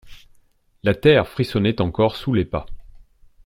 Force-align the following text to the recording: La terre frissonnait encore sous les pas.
La 0.81 0.95
terre 0.95 1.27
frissonnait 1.27 1.79
encore 1.79 2.15
sous 2.15 2.33
les 2.33 2.43
pas. 2.45 2.65